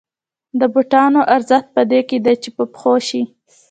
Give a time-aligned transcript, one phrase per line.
[0.59, 3.21] د بوټانو ارزښت په دې کې دی چې په پښو شي